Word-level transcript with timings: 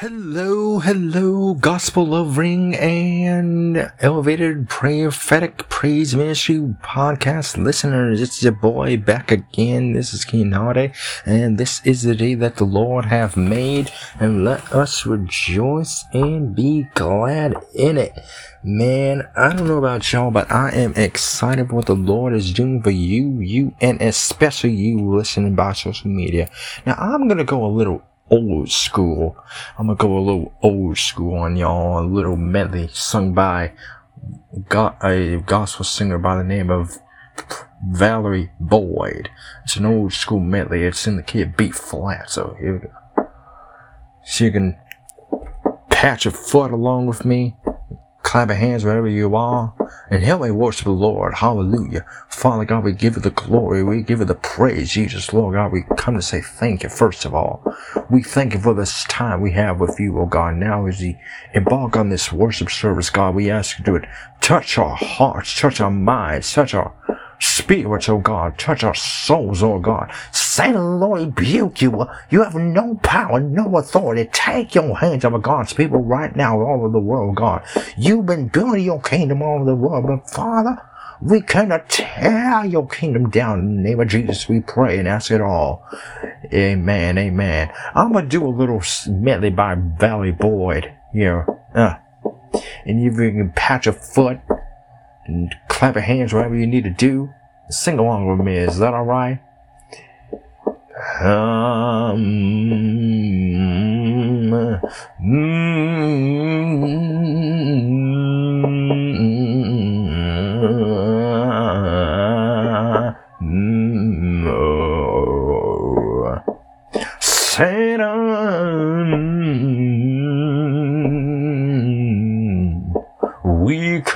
Hello, 0.00 0.78
hello, 0.78 1.52
gospel 1.52 2.06
loving 2.06 2.74
and 2.74 3.92
elevated 4.00 4.66
prophetic 4.66 5.68
praise 5.68 6.16
ministry 6.16 6.56
podcast 6.82 7.62
listeners. 7.62 8.22
It's 8.22 8.42
your 8.42 8.52
boy 8.52 8.96
back 8.96 9.30
again. 9.30 9.92
This 9.92 10.14
is 10.14 10.24
Keenan, 10.24 10.94
and 11.26 11.58
this 11.58 11.84
is 11.84 12.00
the 12.00 12.14
day 12.14 12.32
that 12.32 12.56
the 12.56 12.64
Lord 12.64 13.04
hath 13.04 13.36
made, 13.36 13.92
and 14.18 14.42
let 14.42 14.72
us 14.72 15.04
rejoice 15.04 16.06
and 16.14 16.56
be 16.56 16.88
glad 16.94 17.56
in 17.74 17.98
it. 17.98 18.18
Man, 18.64 19.28
I 19.36 19.54
don't 19.54 19.68
know 19.68 19.76
about 19.76 20.10
y'all, 20.10 20.30
but 20.30 20.50
I 20.50 20.70
am 20.70 20.94
excited 20.94 21.68
for 21.68 21.74
what 21.74 21.84
the 21.84 21.94
Lord 21.94 22.32
is 22.32 22.54
doing 22.54 22.82
for 22.82 22.90
you, 22.90 23.38
you, 23.40 23.74
and 23.82 24.00
especially 24.00 24.72
you 24.72 25.14
listening 25.14 25.54
by 25.54 25.74
social 25.74 26.10
media. 26.10 26.48
Now, 26.86 26.94
I'm 26.94 27.28
gonna 27.28 27.44
go 27.44 27.66
a 27.66 27.68
little 27.68 28.02
old 28.30 28.70
school. 28.70 29.36
I'm 29.78 29.86
gonna 29.86 29.96
go 29.96 30.16
a 30.16 30.20
little 30.20 30.52
old 30.62 30.98
school 30.98 31.34
on 31.34 31.56
y'all. 31.56 32.00
A 32.00 32.06
little 32.06 32.36
medley 32.36 32.88
sung 32.92 33.34
by 33.34 33.72
a 35.02 35.42
gospel 35.46 35.84
singer 35.84 36.18
by 36.18 36.36
the 36.36 36.44
name 36.44 36.70
of 36.70 36.98
Valerie 37.88 38.50
Boyd. 38.60 39.30
It's 39.64 39.76
an 39.76 39.86
old 39.86 40.12
school 40.12 40.40
medley. 40.40 40.82
It's 40.84 41.06
in 41.06 41.16
the 41.16 41.22
key 41.22 41.42
of 41.42 41.56
B 41.56 41.70
flat. 41.70 42.30
So 42.30 42.56
here 42.60 42.74
we 42.74 42.78
go. 42.80 43.28
So 44.24 44.44
you 44.44 44.52
can 44.52 44.76
patch 45.88 46.26
a 46.26 46.30
foot 46.30 46.72
along 46.72 47.06
with 47.06 47.24
me 47.24 47.56
clap 48.22 48.48
your 48.48 48.56
hands 48.56 48.84
wherever 48.84 49.08
you 49.08 49.34
are, 49.34 49.74
and 50.10 50.22
help 50.22 50.42
me 50.42 50.50
worship 50.50 50.84
the 50.84 50.90
Lord. 50.90 51.34
Hallelujah. 51.34 52.04
Father 52.28 52.64
God, 52.64 52.84
we 52.84 52.92
give 52.92 53.16
you 53.16 53.22
the 53.22 53.30
glory. 53.30 53.82
We 53.82 54.02
give 54.02 54.20
you 54.20 54.24
the 54.24 54.34
praise. 54.34 54.92
Jesus, 54.92 55.32
Lord 55.32 55.54
God, 55.54 55.72
we 55.72 55.84
come 55.96 56.14
to 56.14 56.22
say 56.22 56.40
thank 56.40 56.82
you, 56.82 56.88
first 56.88 57.24
of 57.24 57.34
all. 57.34 57.62
We 58.08 58.22
thank 58.22 58.54
you 58.54 58.60
for 58.60 58.74
this 58.74 59.04
time 59.04 59.40
we 59.40 59.52
have 59.52 59.80
with 59.80 59.98
you, 59.98 60.18
oh 60.18 60.26
God. 60.26 60.56
Now 60.56 60.86
as 60.86 61.00
we 61.00 61.18
embark 61.54 61.96
on 61.96 62.08
this 62.08 62.32
worship 62.32 62.70
service, 62.70 63.10
God, 63.10 63.34
we 63.34 63.50
ask 63.50 63.78
you 63.78 63.84
to 63.84 64.08
touch 64.40 64.78
our 64.78 64.96
hearts, 64.96 65.58
touch 65.58 65.80
our 65.80 65.90
minds, 65.90 66.52
touch 66.52 66.74
our 66.74 66.94
spirits, 67.40 68.08
oh 68.08 68.18
God. 68.18 68.58
Touch 68.58 68.84
our 68.84 68.94
souls, 68.94 69.62
oh 69.62 69.78
God. 69.78 70.12
Satan, 70.32 71.00
Lord, 71.00 71.20
rebuke 71.20 71.82
you. 71.82 72.06
You 72.30 72.42
have 72.42 72.54
no 72.54 72.96
power, 73.02 73.40
no 73.40 73.76
authority. 73.76 74.28
Take 74.32 74.74
your 74.74 74.96
hands 74.98 75.24
over 75.24 75.38
God's 75.38 75.72
people 75.72 76.00
right 76.00 76.34
now 76.34 76.60
all 76.60 76.78
over 76.78 76.88
the 76.88 76.98
world, 76.98 77.36
God. 77.36 77.64
You've 77.96 78.26
been 78.26 78.48
building 78.48 78.84
your 78.84 79.00
kingdom 79.00 79.42
all 79.42 79.56
over 79.56 79.64
the 79.64 79.74
world, 79.74 80.06
but 80.06 80.30
Father, 80.30 80.80
we 81.22 81.40
cannot 81.40 81.88
tear 81.88 82.64
your 82.64 82.86
kingdom 82.86 83.30
down. 83.30 83.60
In 83.60 83.76
the 83.76 83.82
name 83.82 84.00
of 84.00 84.08
Jesus, 84.08 84.48
we 84.48 84.60
pray 84.60 84.98
and 84.98 85.06
ask 85.06 85.30
it 85.30 85.40
all. 85.40 85.86
Amen, 86.52 87.18
amen. 87.18 87.72
I'm 87.94 88.12
gonna 88.12 88.26
do 88.26 88.46
a 88.46 88.48
little 88.48 88.82
medley 89.06 89.50
by 89.50 89.76
Valerie 89.76 90.32
Boyd 90.32 90.92
here. 91.12 91.46
Uh, 91.74 91.94
and 92.84 93.06
if 93.06 93.18
you 93.18 93.30
can 93.32 93.52
patch 93.54 93.86
a 93.86 93.92
foot 93.92 94.40
clap 95.68 95.94
your 95.94 96.02
hands 96.02 96.32
whatever 96.32 96.56
you 96.56 96.66
need 96.66 96.84
to 96.84 96.90
do. 96.90 97.32
Sing 97.68 97.98
along 97.98 98.26
with 98.26 98.44
me. 98.44 98.56
Is 98.56 98.78
that 98.78 98.94
all 98.94 99.04
right? 99.04 99.40
Um, 101.20 102.20
mm, 105.20 105.50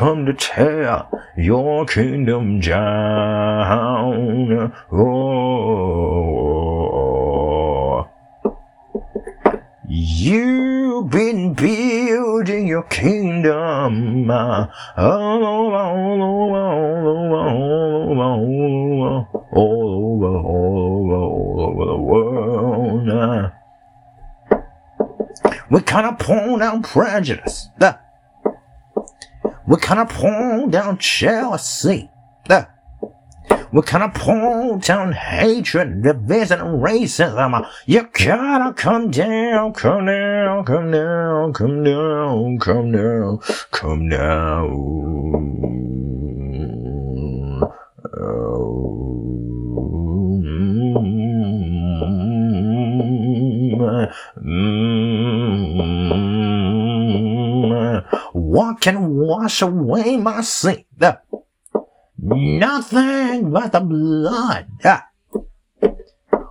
come 0.04 0.26
to 0.26 0.34
tear 0.34 1.06
your 1.34 1.86
kingdom 1.86 2.60
down. 2.60 4.70
Oh, 4.92 5.26
you've 9.88 11.08
been 11.08 11.54
building 11.54 12.66
your 12.66 12.82
kingdom 12.82 14.30
uh, 14.30 14.66
all 14.98 15.42
over, 15.42 15.74
all 15.74 16.22
over, 16.22 16.58
all 17.78 18.20
over, 19.56 20.36
all 20.36 21.12
over, 21.64 21.86
the 21.86 21.96
world. 21.96 23.08
Uh. 23.08 23.52
We 25.70 25.80
of 26.06 26.18
pull 26.18 26.58
down 26.58 26.82
prejudice. 26.82 27.70
Uh. 27.80 27.94
We 29.66 29.76
kind 29.78 30.00
of 30.00 30.08
pull 30.10 30.66
down 30.68 30.98
jealousy. 30.98 32.10
Uh, 32.50 32.64
we 33.72 33.82
kind 33.82 34.04
of 34.04 34.14
pull 34.14 34.78
down 34.78 35.12
hatred, 35.12 36.02
division, 36.02 36.60
and 36.60 36.82
racism. 36.82 37.66
You 37.86 38.08
gotta 38.12 38.74
come 38.74 39.10
down, 39.10 39.72
come 39.72 40.06
down, 40.06 40.64
come 40.64 40.90
down, 40.90 41.52
come 41.54 41.82
down, 41.82 42.58
come 42.58 42.92
down, 42.92 43.38
come 43.70 44.08
down. 44.10 45.74
What 58.54 58.80
can 58.80 59.16
wash 59.16 59.62
away 59.62 60.16
my 60.16 60.40
sin? 60.42 60.84
Nothing 62.16 63.50
but 63.50 63.72
the 63.72 63.80
blood. 63.80 64.68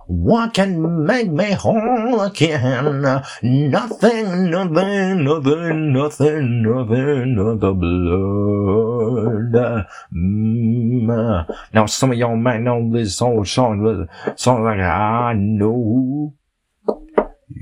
What 0.06 0.52
can 0.52 1.06
make 1.06 1.30
me 1.30 1.52
whole 1.52 2.20
again? 2.20 3.00
Nothing, 3.42 4.50
nothing, 4.50 5.24
nothing, 5.24 5.92
nothing, 5.94 6.62
nothing 6.62 7.36
but 7.36 7.60
the 7.60 7.72
blood. 7.72 9.54
Mm. 10.12 11.48
Now, 11.72 11.86
some 11.86 12.12
of 12.12 12.18
y'all 12.18 12.36
might 12.36 12.60
know 12.60 12.86
this 12.92 13.22
old 13.22 13.48
song, 13.48 13.82
but 13.82 14.38
song 14.38 14.64
like 14.64 14.80
I 14.80 15.32
know 15.32 16.34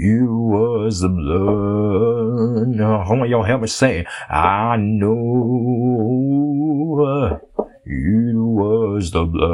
you 0.02 0.34
was 0.34 1.00
the 1.00 1.08
blood. 1.08 2.68
Now, 2.68 3.04
how 3.04 3.14
y'all 3.30 3.44
help 3.44 3.60
me 3.60 3.68
say, 3.68 4.04
I 4.28 4.76
know 4.76 5.06
you 7.86 8.44
was 8.44 9.12
the 9.12 9.24
blood. 9.24 9.52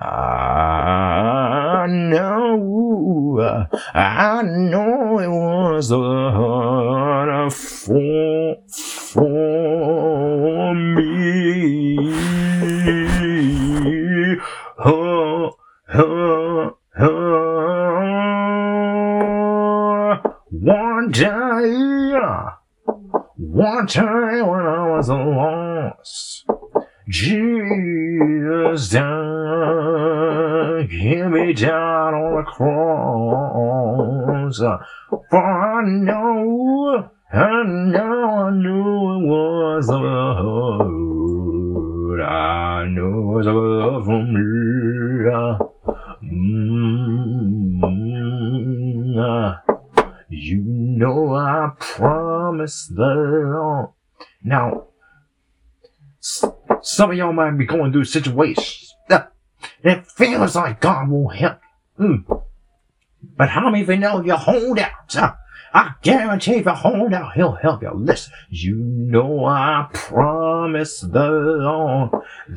I 0.00 1.86
know, 1.88 3.66
I 3.92 4.42
know 4.42 5.18
it 5.18 5.28
was 5.28 5.88
the 5.88 5.98
blood 5.98 7.50
for, 7.50 8.56
for 8.68 10.74
me. 10.74 11.11
Was 25.02 25.10
lost, 25.10 26.46
Jesus 27.08 28.90
died, 28.90 29.02
me 31.32 31.52
down 31.52 32.14
on 32.14 32.36
the 32.36 32.44
cross. 32.44 34.58
For 35.28 35.38
I 35.38 35.82
know, 35.88 37.10
I 37.32 37.64
know, 37.64 38.28
I 38.28 38.50
knew 38.52 39.16
it 39.16 39.26
was 39.26 39.88
the 39.88 39.98
some 57.02 57.10
of 57.10 57.16
y'all 57.16 57.32
might 57.32 57.58
be 57.58 57.66
going 57.66 57.90
through 57.90 58.04
situations. 58.04 58.94
Uh, 59.10 59.24
it 59.82 60.06
feels 60.06 60.54
like 60.54 60.80
God 60.80 61.08
won't 61.08 61.34
help 61.34 61.58
you. 61.98 62.06
Mm. 62.06 62.44
But 63.36 63.48
how 63.48 63.70
many 63.70 63.82
of 63.82 63.88
you 63.88 63.96
know 63.96 64.20
if 64.20 64.26
you 64.26 64.36
hold 64.36 64.78
out? 64.78 65.34
I 65.74 65.94
guarantee 66.02 66.58
if 66.58 66.66
you 66.66 66.70
hold 66.70 67.12
out, 67.12 67.32
He'll 67.34 67.56
help 67.56 67.82
you. 67.82 67.90
Listen, 67.92 68.32
you 68.50 68.76
know 68.76 69.46
I 69.46 69.88
promised 69.92 71.12
the 71.12 71.28
Lord 71.28 72.10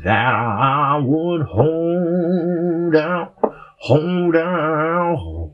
that 0.04 0.36
I 0.36 1.02
would 1.04 1.48
hold 1.48 2.96
out, 2.96 3.34
hold 3.80 4.36
out, 4.36 5.54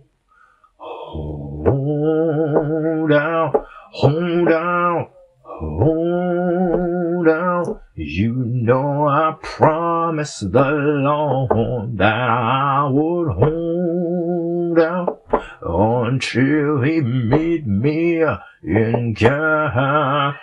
hold 0.75 3.11
out, 3.13 3.65
hold 3.93 4.51
out, 4.51 5.11
hold 5.45 7.27
out. 7.29 7.60
You 7.95 8.33
know 8.33 9.05
I 9.05 9.35
promised 9.41 10.53
the 10.53 10.71
Lord 10.71 11.97
that 11.97 12.29
I 12.29 12.87
would 12.89 13.33
hold 13.33 14.79
out 14.79 15.21
until 15.61 16.81
he 16.83 17.01
meet 17.01 17.67
me 17.67 18.23
in 18.63 19.13
Galilee. 19.13 20.37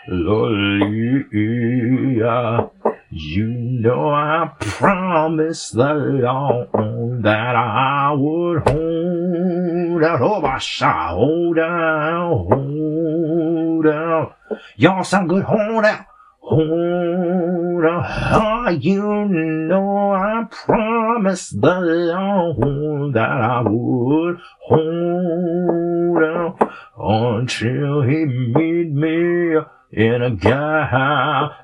You 3.10 3.46
know 3.46 4.10
I 4.10 4.52
promised 4.60 5.72
the 5.72 5.94
Lord 5.94 7.22
that 7.22 7.56
I 7.56 8.12
would 8.12 8.68
hold 8.68 10.04
out. 10.04 10.20
Oh, 10.20 10.40
my 10.42 10.58
shot, 10.58 11.14
hold 11.14 11.58
out, 11.58 12.46
hold 12.50 13.86
out. 13.86 14.36
Y'all 14.76 15.02
sound 15.02 15.30
good, 15.30 15.44
hold 15.44 15.86
out. 15.86 16.04
Hold 16.50 17.84
out, 17.84 18.04
oh, 18.06 18.40
ah, 18.40 18.70
you 18.70 19.02
know 19.02 20.12
I 20.12 20.46
promised 20.50 21.60
the 21.60 21.78
Lord 21.78 23.12
that 23.12 23.28
I 23.28 23.60
would 23.66 24.38
hold 24.62 26.22
out 26.22 26.56
until 26.98 28.00
He 28.00 28.24
meet 28.24 28.90
me 28.90 29.58
in 29.92 30.22
a 30.22 30.30
Galilee. 30.30 31.58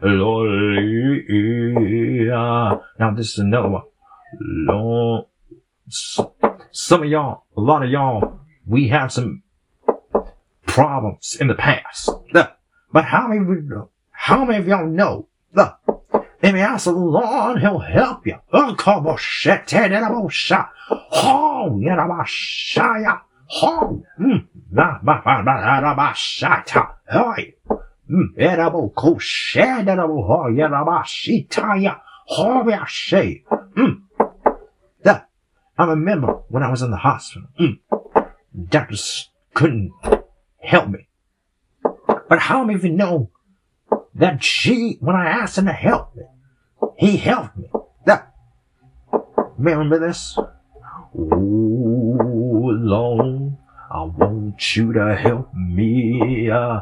Now 2.29 3.11
this 3.17 3.33
is 3.33 3.39
another 3.39 3.71
one. 3.71 3.85
Long, 4.39 5.25
some 5.89 7.03
of 7.03 7.09
y'all, 7.09 7.45
a 7.57 7.61
lot 7.61 7.83
of 7.83 7.91
y'all, 7.91 8.41
we 8.67 8.89
have 8.89 9.11
some 9.11 9.45
problems 10.67 11.39
in 11.41 11.47
the 11.47 11.55
past. 11.55 12.11
But 12.35 12.59
how 13.07 13.29
many, 13.29 13.41
how 14.15 14.45
many 14.45 14.59
of 14.59 14.67
y'all 14.67 14.87
know? 14.87 15.29
Look, 15.53 15.77
if 16.43 16.55
you 16.55 16.59
ask 16.59 16.85
the 16.85 16.93
Lord, 16.93 17.61
He'll 17.61 17.79
help 17.79 18.27
you. 18.27 18.39
That 35.03 35.29
I 35.77 35.85
remember 35.85 36.41
when 36.49 36.63
I 36.63 36.71
was 36.71 36.81
in 36.81 36.91
the 36.91 36.97
hospital. 36.97 37.49
Mm. 37.61 37.81
Doctors 38.71 39.29
couldn't 39.53 39.93
help 40.59 40.89
me. 40.89 41.09
But 42.29 42.39
how 42.39 42.65
many 42.65 42.77
of 42.77 42.85
you 42.85 42.93
know 42.93 43.31
that 44.15 44.43
she, 44.43 44.97
when 45.01 45.17
I 45.17 45.29
asked 45.29 45.59
him 45.59 45.67
to 45.67 45.73
help 45.73 46.17
me, 46.17 46.25
he 46.97 47.17
helped 47.17 47.57
me. 47.57 47.69
That, 48.07 48.35
remember 49.59 49.99
this? 49.99 50.39
Oh, 50.39 52.71
Lord, 52.77 53.57
I 53.91 54.03
want 54.03 54.77
you 54.77 54.93
to 54.93 55.17
help 55.17 55.53
me. 55.55 56.51
Uh, 56.51 56.81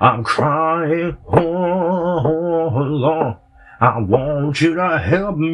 I'm 0.00 0.24
crying, 0.24 1.16
oh 1.28 2.72
Lord, 2.74 3.36
I 3.80 3.98
want 4.00 4.60
you 4.60 4.74
to 4.74 4.98
help 4.98 5.36
me. 5.36 5.50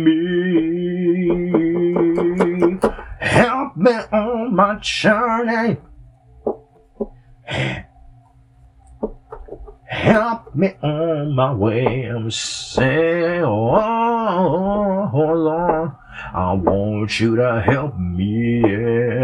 Help 3.21 3.77
me 3.77 3.93
on 4.13 4.55
my 4.55 4.79
journey. 4.81 5.79
Help 9.97 10.55
me 10.55 10.75
on 10.83 11.35
my 11.35 11.55
way. 11.55 12.05
I'm 12.05 12.31
saying, 12.31 13.43
oh, 13.43 15.11
Lord. 15.15 15.93
I 16.35 16.53
want 16.53 17.19
you 17.19 17.37
to 17.37 17.63
help 17.65 17.99
me. 17.99 18.63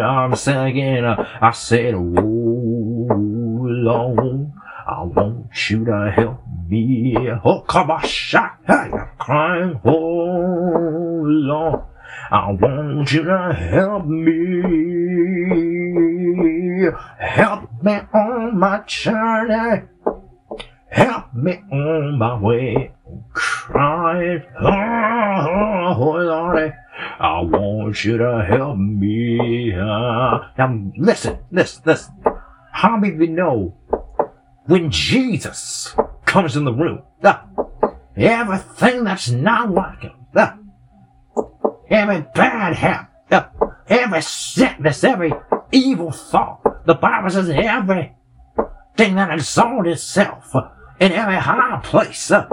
I'm 0.00 0.34
singing. 0.34 1.04
I 1.04 1.50
said, 1.52 1.94
oh 1.94 3.06
Lord. 3.12 4.52
I 4.86 5.02
want 5.02 5.70
you 5.70 5.84
to 5.84 6.10
help 6.10 6.40
me. 6.66 7.18
Oh, 7.44 7.60
come 7.60 7.90
on, 7.90 8.06
shot. 8.06 8.58
I'm 8.66 9.08
crying. 9.18 9.78
Oh, 9.84 11.20
Lord. 11.22 11.82
I 12.30 12.50
want 12.50 13.12
you 13.12 13.24
to 13.24 13.52
help 13.52 14.06
me. 14.06 14.62
Help 17.18 17.82
me 17.82 18.00
on 18.14 18.58
my 18.58 18.82
journey. 18.86 19.88
Help 20.92 21.32
me 21.32 21.62
on 21.72 22.18
my 22.18 22.38
way. 22.38 22.92
Crying. 23.32 24.42
Oh, 24.60 25.96
Lord. 25.98 26.74
I 27.18 27.40
want 27.40 28.04
you 28.04 28.18
to 28.18 28.44
help 28.46 28.76
me. 28.76 29.72
Uh, 29.72 30.38
now, 30.58 30.92
listen, 30.98 31.38
listen, 31.50 31.82
listen. 31.86 32.14
How 32.72 32.98
many 32.98 33.14
of 33.14 33.20
you 33.20 33.28
know 33.28 33.74
when 34.66 34.90
Jesus 34.90 35.94
comes 36.26 36.56
in 36.56 36.64
the 36.64 36.74
room, 36.74 37.02
everything 38.14 39.04
that's 39.04 39.30
not 39.30 40.06
uh, 40.36 40.52
every 41.88 42.26
bad 42.34 42.74
habit, 42.74 43.50
every 43.88 44.22
sickness, 44.22 45.02
every 45.04 45.32
evil 45.72 46.10
thought, 46.12 46.84
the 46.84 46.94
Bible 46.94 47.30
says 47.30 47.48
everything 47.48 48.14
that 48.96 49.32
exalts 49.32 49.88
itself 49.88 50.54
in 51.00 51.12
every 51.12 51.36
high 51.36 51.80
place, 51.82 52.30
uh, 52.30 52.48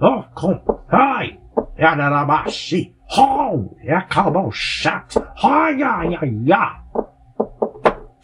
oh, 0.00 0.24
come, 0.36 0.60
hi, 0.90 1.38
yadadabashi, 1.78 2.94
ho, 3.06 3.76
yakabo 3.84 4.52
shat, 4.52 5.16
ha, 5.36 5.68
ya, 5.68 6.02
ya, 6.02 6.20
ya. 6.22 6.78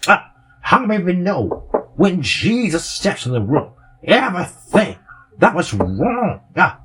Uh, 0.06 0.18
how 0.60 0.84
many 0.86 1.02
of 1.02 1.08
you 1.08 1.14
know 1.14 1.48
when 1.96 2.22
Jesus 2.22 2.84
steps 2.84 3.26
in 3.26 3.32
the 3.32 3.40
room, 3.40 3.72
everything 4.02 4.98
that 5.38 5.54
was 5.54 5.72
wrong, 5.74 6.40
uh, 6.56 6.76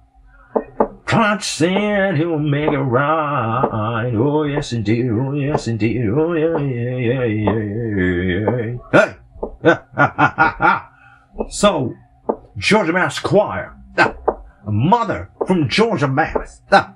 God 1.05 1.41
said 1.43 2.17
he'll 2.17 2.37
make 2.37 2.71
it 2.71 2.77
right. 2.77 4.11
Oh, 4.13 4.43
yes, 4.43 4.73
indeed. 4.73 5.09
Oh, 5.09 5.33
yes, 5.33 5.67
indeed. 5.67 6.07
Oh, 6.07 6.33
yeah, 6.33 6.59
yeah, 6.59 6.97
yeah, 6.97 7.23
yeah, 7.25 7.57
yeah. 8.35 8.77
yeah. 9.63 10.75
Hey! 10.75 10.85
So, 11.49 11.93
Georgia 12.57 12.91
Mass 12.93 13.19
Choir, 13.19 13.75
uh, 13.97 14.13
a 14.67 14.71
mother 14.71 15.31
from 15.47 15.69
Georgia 15.69 16.07
Mass, 16.07 16.61
uh, 16.71 16.89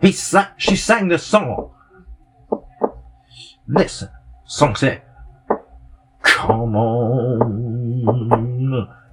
he 0.00 0.12
sa- 0.12 0.48
she 0.56 0.76
sang 0.76 1.08
this 1.08 1.24
song. 1.24 1.70
Listen, 3.68 4.08
song 4.44 4.74
said, 4.76 5.02
Come 6.22 6.76
on 6.76 7.42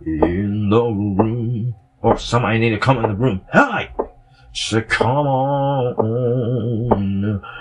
in 0.06 0.70
the 0.70 0.84
room. 0.84 1.76
Or 2.02 2.18
somebody 2.18 2.60
need 2.60 2.70
to 2.72 2.80
come 2.80 2.98
in 3.04 3.10
the 3.10 3.16
room. 3.16 3.42
Hi! 3.52 3.90
So 4.54 4.82
come 4.82 5.28
on 5.28 5.96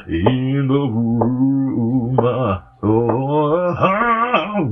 in 0.08 0.68
the 0.68 0.74
room. 0.74 2.18
Oh, 2.82 3.74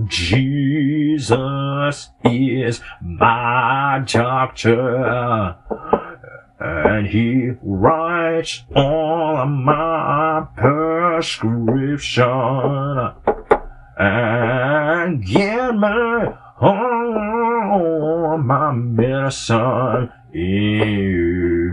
Jesus 0.09 2.11
is 2.25 2.81
my 3.01 4.03
doctor. 4.07 5.57
And 6.59 7.07
he 7.07 7.51
writes 7.63 8.65
all 8.75 9.45
my 9.45 10.47
prescription 10.57 12.25
and 13.99 15.25
get 15.25 15.75
me 15.75 15.89
all 16.61 18.39
my 18.39 18.73
medicine 18.73 20.11
in 20.33 21.71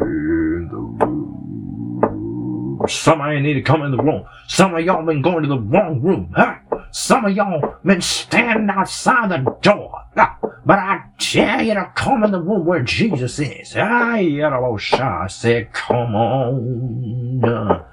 the 0.70 1.06
room. 1.06 2.82
Somebody 2.90 3.40
need 3.40 3.54
to 3.54 3.62
come 3.62 3.84
in 3.84 3.92
the 3.92 4.04
room. 4.04 4.26
Some 4.48 4.76
of 4.76 4.84
y'all 4.84 5.06
been 5.06 5.22
going 5.22 5.44
to 5.44 5.50
the 5.50 5.60
wrong 5.60 6.02
room. 6.02 6.34
Huh? 6.36 6.56
Some 6.96 7.26
of 7.26 7.36
y'all 7.36 7.78
been 7.84 8.02
standing 8.02 8.70
outside 8.70 9.32
the 9.32 9.58
door. 9.64 10.04
Huh? 10.16 10.36
But 10.64 10.78
I 10.78 11.06
tell 11.18 11.64
you 11.64 11.74
to 11.74 11.92
come 11.96 12.24
in 12.24 12.30
the 12.30 12.40
room 12.40 12.66
where 12.66 12.84
Jesus 12.84 13.40
is. 13.40 13.74
Ah, 13.76 14.14
I 14.14 14.20
I 14.22 15.28
said, 15.28 15.74
come 15.74 16.14
on. 16.14 17.84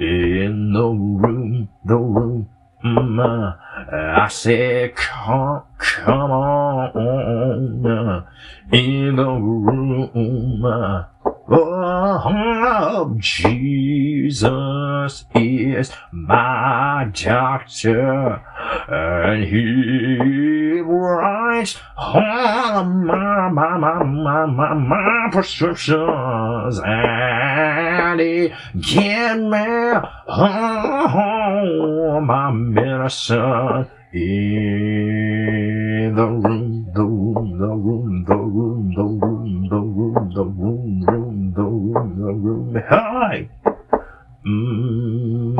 In 0.00 0.72
the 0.72 0.88
room, 0.88 1.68
the 1.84 1.96
room. 1.96 2.48
Mm, 2.82 3.20
uh, 3.20 3.54
I 4.18 4.28
said, 4.28 4.96
come, 4.96 5.64
come 5.76 6.30
on 6.30 8.24
in 8.72 9.16
the 9.16 9.24
room. 9.24 11.04
Oh, 11.50 13.14
Jesus 13.16 14.42
is 15.34 15.90
my 16.12 17.10
doctor, 17.14 18.42
and 18.86 19.44
he 19.44 20.80
writes 20.80 21.80
all 21.96 22.84
my, 22.84 23.48
my, 23.48 23.78
my, 23.78 24.04
my, 24.04 24.44
my, 24.44 24.74
my 24.74 25.28
prescriptions, 25.32 26.80
and 26.84 28.20
he 28.20 28.52
gives 28.78 29.40
me 29.40 29.94
all 30.28 32.20
my 32.20 32.50
medicine 32.50 33.86
in 34.12 36.12
the 36.14 36.26
room, 36.26 36.67
the 36.98 37.04
room, 37.04 37.56
the 37.56 37.68
room, 37.68 38.24
the 38.26 38.34
room, 38.34 38.92
the 38.92 39.04
room, 39.04 39.68
the 39.70 39.76
room, 39.78 40.30
the 40.34 40.42
room, 40.42 41.04
room, 41.06 41.52
the 41.54 41.62
room, 41.62 42.18
the 42.18 42.32
room. 42.34 42.82
Hi. 42.88 43.48
Mm. 44.44 45.54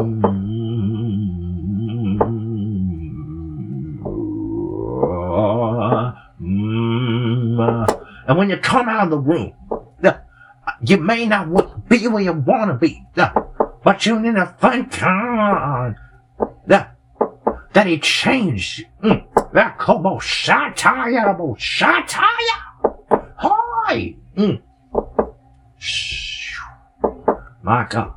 Mm. 6.42 7.86
And 8.26 8.36
when 8.36 8.50
you 8.50 8.56
come 8.56 8.88
out 8.88 9.04
of 9.04 9.10
the 9.10 9.18
room, 9.18 9.52
you 10.82 10.96
may 10.96 11.24
not 11.24 11.88
be 11.88 12.08
where 12.08 12.22
you 12.22 12.32
want 12.32 12.70
to 12.70 12.74
be, 12.74 13.06
but 13.84 14.06
you 14.06 14.18
need 14.18 14.34
to 14.34 14.56
thank 14.58 14.98
God 14.98 15.94
that 16.66 17.86
he 17.86 18.00
changed. 18.00 18.86
Mm, 19.04 19.27
that 19.58 19.76
kobo 19.76 20.20
satire, 20.20 21.34
bo 21.34 21.56
satire. 21.58 22.60
Hi. 23.38 24.14
Mm. 24.36 24.62
My 27.64 27.84
God. 27.90 28.14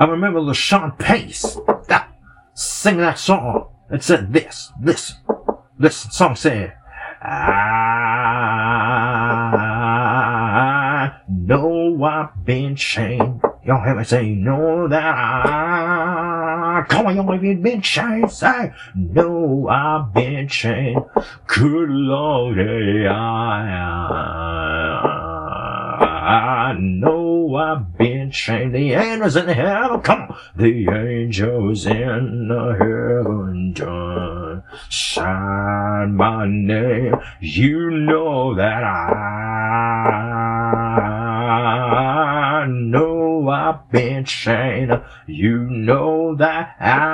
I 0.00 0.04
remember 0.06 0.40
LaShun 0.40 0.98
Pace 0.98 1.56
that 1.86 2.08
sing 2.54 2.96
that 2.96 3.20
song. 3.20 3.68
It 3.88 4.02
said 4.02 4.32
this, 4.32 4.72
this, 4.80 5.14
this 5.78 5.96
song 6.10 6.34
said, 6.34 6.74
I 7.22 8.10
know 11.28 12.02
I've 12.02 12.44
been 12.44 12.74
chained. 12.74 13.42
Y'all 13.64 13.84
hear 13.84 13.94
me 13.94 14.02
say, 14.02 14.30
know 14.30 14.88
that 14.88 15.04
I, 15.04 16.49
come 16.88 17.06
on, 17.06 17.16
y'all, 17.16 17.32
have 17.32 17.62
been 17.62 17.82
chained? 17.82 18.30
Say, 18.30 18.72
no, 18.94 19.68
I've 19.68 20.12
been 20.12 20.48
chained. 20.48 21.04
Good 21.46 21.90
Lord, 21.90 22.58
I, 22.58 23.10
I 26.70 26.76
know 26.78 27.54
I've 27.56 27.96
been 27.96 28.30
chained. 28.30 28.74
The 28.74 28.92
angels 28.92 29.36
in 29.36 29.48
heaven, 29.48 30.00
come 30.00 30.22
on. 30.22 30.36
The 30.56 30.88
angels 30.88 31.86
in 31.86 32.48
the 32.48 32.76
heaven 32.78 33.72
done 33.72 34.62
sign 34.88 36.14
my 36.14 36.46
name. 36.46 37.14
You 37.40 37.90
know 37.90 38.54
that 38.54 38.84
I 38.84 39.00
know 42.68 43.09
I've 43.70 43.88
been 43.92 44.24
chained. 44.24 45.00
You 45.28 45.58
know 45.60 46.34
that 46.34 46.74
I 46.80 47.06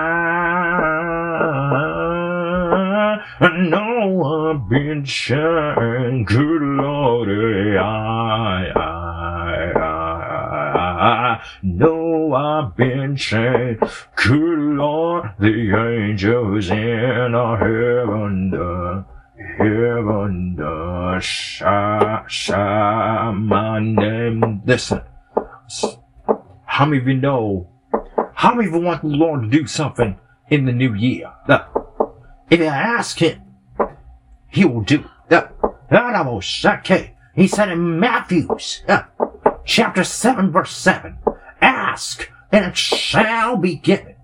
know 3.68 4.24
I've 4.24 4.66
been 4.70 5.04
chained. 5.04 6.26
Good 6.26 6.62
Lord, 6.62 7.28
I, 7.78 8.72
I 8.74 8.96
I 10.98 11.42
know 11.62 12.32
I've 12.32 12.74
been 12.74 13.16
chained. 13.16 13.80
Good 14.14 14.58
Lord, 14.58 15.34
the 15.38 15.74
angels 15.76 16.70
in 16.70 17.34
our 17.34 17.58
heaven, 17.58 18.50
heaven, 19.58 20.56
the 20.56 21.20
shy, 21.20 22.24
shy, 22.26 23.30
my 23.32 23.78
name. 23.78 24.62
Listen, 24.64 25.02
how 26.76 26.84
many 26.84 27.00
of 27.00 27.08
you 27.08 27.14
know? 27.14 27.70
How 28.34 28.54
many 28.54 28.68
of 28.68 28.74
you 28.74 28.80
want 28.82 29.00
the 29.00 29.08
Lord 29.08 29.40
to 29.40 29.48
do 29.48 29.66
something 29.66 30.18
in 30.50 30.66
the 30.66 30.72
new 30.72 30.92
year? 30.92 31.32
If 32.50 32.60
you 32.60 32.66
ask 32.66 33.18
Him, 33.18 33.40
He 34.50 34.66
will 34.66 34.82
do. 34.82 35.08
That 35.30 35.54
oh, 35.90 36.40
He 37.34 37.48
said 37.48 37.70
in 37.70 37.98
Matthew's 37.98 38.82
chapter 39.64 40.04
7, 40.04 40.52
verse 40.52 40.76
7. 40.76 41.16
Ask, 41.62 42.30
and 42.52 42.66
it 42.66 42.76
shall 42.76 43.56
be 43.56 43.76
given. 43.76 44.16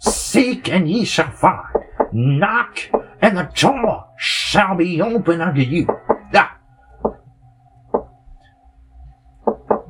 Seek, 0.00 0.68
and 0.68 0.90
ye 0.90 1.04
shall 1.04 1.30
find. 1.30 1.72
Knock, 2.12 2.80
and 3.22 3.36
the 3.36 3.48
door 3.54 4.08
shall 4.18 4.74
be 4.74 5.00
open 5.00 5.40
unto 5.40 5.60
you. 5.60 5.86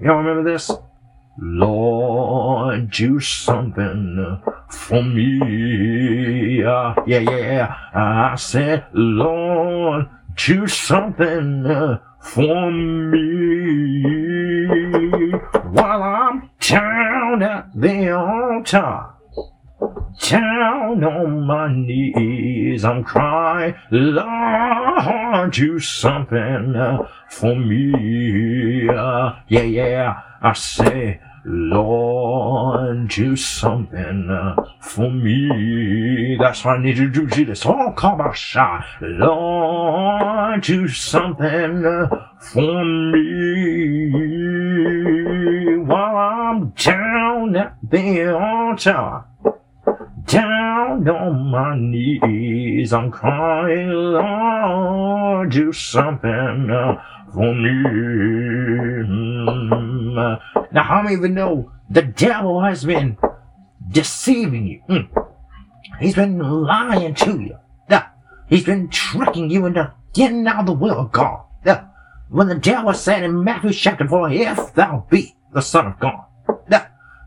Y'all 0.03 0.19
remember 0.19 0.45
this? 0.45 0.71
Lord, 1.39 2.91
do 2.91 3.21
something 3.21 4.41
for 4.71 5.03
me. 5.03 6.61
Yeah, 6.61 6.95
yeah, 7.07 7.19
yeah. 7.19 7.77
I 7.95 8.35
said, 8.37 8.87
Lord, 8.93 10.09
do 10.37 10.67
something 10.67 11.99
for 12.21 12.71
me 12.71 14.07
while 15.71 16.03
I'm 16.03 16.51
down 16.61 17.43
at 17.43 17.71
the 17.75 18.11
altar. 18.11 19.16
Down 19.79 21.05
on 21.05 21.47
my 21.47 21.73
knees, 21.73 22.85
I'm 22.85 23.05
crying, 23.05 23.75
Lord, 23.91 25.53
do 25.53 25.79
something 25.79 26.75
for 27.29 27.55
me. 27.55 28.87
Yeah, 28.87 29.37
yeah, 29.49 30.23
I 30.43 30.53
say, 30.55 31.21
Lord, 31.45 33.09
do 33.09 33.37
something 33.37 34.57
for 34.81 35.11
me. 35.11 36.37
That's 36.41 36.65
what 36.65 36.79
I 36.79 36.83
need 36.83 36.97
you 36.97 37.09
to 37.09 37.13
do, 37.13 37.27
Jesus. 37.29 37.67
Oh, 37.67 37.93
come 37.97 38.21
on, 38.21 38.35
shot. 38.35 38.85
Lord, 39.01 40.63
do 40.63 40.89
something 40.89 41.85
for 42.41 42.85
me. 42.85 44.11
While 45.85 46.17
I'm 46.17 46.71
down 46.71 47.55
at 47.55 47.77
the 47.83 48.35
altar, 48.35 49.26
down 50.27 51.09
on 51.09 51.51
my 51.51 51.77
knees, 51.79 52.93
I'm 52.93 53.11
crying, 53.11 53.91
Lord, 53.91 55.51
do 55.51 55.73
something 55.73 56.71
uh, 56.71 57.03
for 57.33 57.55
me. 57.55 57.83
Now, 60.73 60.83
how 60.83 61.03
many 61.03 61.17
of 61.17 61.23
you 61.23 61.29
know 61.29 61.73
the 61.91 62.03
devil 62.03 62.63
has 62.63 62.85
been 62.85 63.17
deceiving 63.89 64.67
you? 64.67 64.83
Mm. 64.89 65.09
He's 66.01 66.15
been 66.15 66.39
lying 66.39 67.15
to 67.15 67.41
you. 67.41 67.59
He's 68.49 68.65
been 68.65 68.89
tricking 68.89 69.51
you 69.51 69.67
into 69.67 69.93
getting 70.15 70.47
out 70.47 70.61
of 70.61 70.67
the 70.67 70.73
will 70.73 71.01
of 71.01 71.11
God. 71.13 71.43
When 72.29 72.49
the 72.49 72.57
devil 72.57 72.93
said 72.93 73.23
in 73.23 73.45
Matthew 73.45 73.73
chapter 73.73 74.07
4, 74.07 74.31
if 74.31 74.75
thou 74.75 75.07
be 75.11 75.37
the 75.53 75.63
Son 75.63 75.87
of 75.87 75.99
God. 76.01 76.25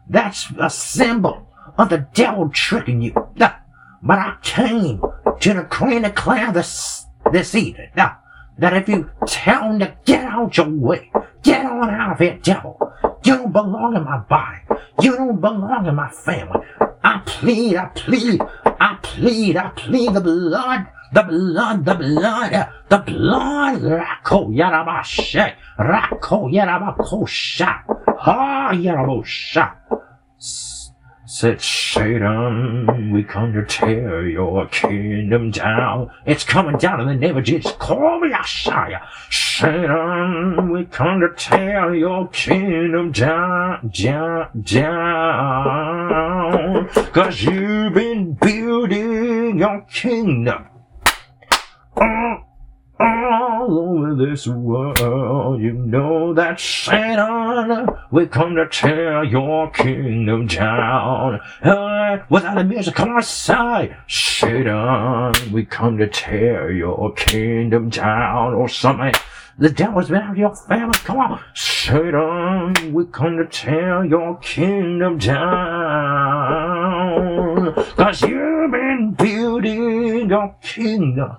That's 0.09 0.51
a 0.59 0.69
symbol 0.69 1.48
of 1.77 1.89
the 1.89 2.07
devil 2.13 2.49
tricking 2.49 3.01
you. 3.01 3.13
But 4.01 4.17
I 4.17 4.35
came 4.41 5.01
to 5.39 5.53
decree 5.53 5.97
and 5.97 6.05
declare 6.05 6.51
this, 6.51 7.05
this 7.31 7.53
evening. 7.55 7.89
That 7.95 8.73
if 8.73 8.89
you 8.89 9.09
tell 9.25 9.71
him 9.71 9.79
to 9.79 9.95
get 10.05 10.25
out 10.25 10.57
your 10.57 10.69
way, 10.69 11.11
get 11.43 11.65
on 11.65 11.89
out 11.89 12.13
of 12.13 12.19
here, 12.19 12.39
devil. 12.41 12.77
You 13.23 13.37
don't 13.37 13.53
belong 13.53 13.95
in 13.95 14.03
my 14.03 14.17
body. 14.19 14.59
You 15.01 15.15
don't 15.15 15.39
belong 15.39 15.85
in 15.85 15.95
my 15.95 16.09
family. 16.09 16.65
I 17.03 17.21
plead, 17.25 17.77
I 17.77 17.85
plead, 17.87 18.41
I 18.65 18.97
plead, 19.01 19.55
I 19.55 19.69
plead 19.69 20.13
the 20.13 20.21
blood, 20.21 20.87
the 21.13 21.23
blood, 21.23 21.85
the 21.85 21.95
blood, 21.95 22.69
the 22.89 22.97
blood. 22.97 23.81
Rako 23.81 24.53
yarabashe, 24.53 25.55
rako 25.77 26.51
yarabakosha, 26.51 27.83
ha 28.17 28.71
yarabosha 28.73 29.75
said 31.29 31.61
Satan, 31.61 33.11
we 33.11 33.23
come 33.23 33.53
to 33.53 33.63
tear 33.63 34.27
your 34.27 34.65
kingdom 34.69 35.51
down. 35.51 36.09
It's 36.25 36.43
coming 36.43 36.77
down 36.77 37.01
in 37.01 37.07
the 37.07 37.13
name 37.13 37.37
of 37.37 37.43
Jesus. 37.43 37.71
Call 37.73 38.19
me 38.19 38.31
Ashaya. 38.31 38.99
Satan, 39.29 40.71
we 40.71 40.85
come 40.85 41.19
to 41.19 41.29
tear 41.37 41.93
your 41.93 42.29
kingdom 42.29 43.11
down, 43.11 43.91
down, 43.93 44.63
down. 44.63 46.09
Cause 47.13 47.43
you've 47.43 47.93
been 47.93 48.33
building 48.33 49.59
your 49.59 49.81
kingdom. 49.81 50.65
Uh, 51.95 52.37
all 52.99 53.79
over 53.79 54.13
this 54.15 54.45
world. 54.47 55.61
You 55.61 55.73
know 55.73 56.33
that 56.33 56.59
Satan, 56.59 57.87
we 58.11 58.27
come 58.27 58.55
to 58.55 58.67
tear 58.67 59.23
your 59.23 59.69
kingdom 59.71 60.47
down. 60.47 61.39
Uh, 61.63 62.17
without 62.29 62.55
the 62.55 62.63
music, 62.63 62.95
come 62.95 63.11
on, 63.11 63.23
say, 63.23 63.95
Satan, 64.07 65.51
we 65.51 65.65
come 65.65 65.97
to 65.97 66.07
tear 66.07 66.71
your 66.71 67.13
kingdom 67.13 67.89
down, 67.89 68.53
or 68.53 68.67
something. 68.67 69.13
The 69.57 69.69
devil's 69.69 70.07
been 70.07 70.21
out 70.21 70.31
of 70.31 70.37
your 70.37 70.55
family. 70.55 70.97
Come 70.99 71.17
on. 71.17 71.41
Satan, 71.53 72.93
we 72.93 73.05
come 73.05 73.37
to 73.37 73.45
tear 73.45 74.05
your 74.05 74.37
kingdom 74.37 75.17
down. 75.17 75.39
Cause 77.95 78.21
you've 78.21 78.71
been 78.71 79.11
building 79.17 80.29
your 80.29 80.55
kingdom 80.61 81.35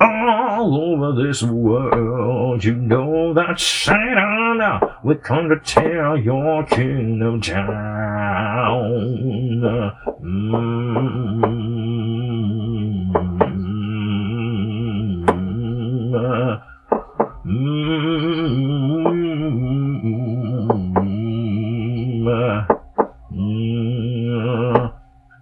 all 0.00 0.74
over 0.92 1.12
this 1.22 1.42
world. 1.42 2.64
You 2.64 2.74
know 2.74 3.32
that 3.34 3.60
Satan, 3.60 4.60
we 5.02 5.14
come 5.16 5.48
to 5.48 5.58
tear 5.60 6.16
your 6.16 6.64
kingdom 6.64 7.40
down. 7.40 7.62
Mm-hmm. 10.22 11.56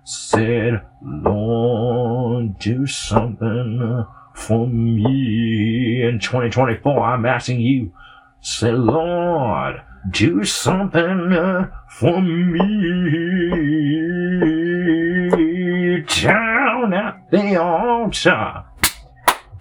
Said, 0.06 0.82
Lord, 1.02 2.58
do 2.58 2.87
something 2.87 4.04
for 4.35 4.67
me 4.67 6.03
in 6.03 6.19
2024. 6.19 7.00
I'm 7.00 7.25
asking 7.25 7.61
you, 7.61 7.93
say, 8.41 8.73
Lord, 8.73 9.81
do 10.11 10.45
something 10.45 11.71
for 11.88 12.21
me 12.21 12.59
down 16.23 16.93
at 16.93 17.31
the 17.31 17.57
altar 17.57 18.64